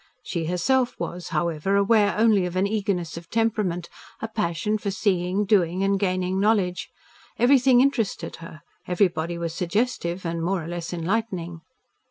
[0.23, 3.87] She herself was, however, aware only of an eagerness of temperament,
[4.19, 6.89] a passion for seeing, doing, and gaining knowledge.
[7.37, 11.61] Everything interested her, everybody was suggestive and more or less enlightening.